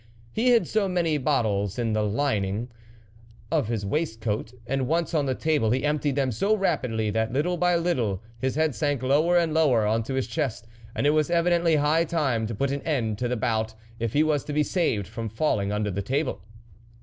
[0.33, 2.71] He hid so many bottles in the lining
[3.51, 7.55] of his waistcoat, and once on the table, he emptied them so rapidly, that little
[7.55, 11.29] by little his head sank lower and lower on to his chest, and it was
[11.29, 14.63] evidently high time to put an end to the bout, if he was to be
[14.63, 16.41] saved from falling under the table.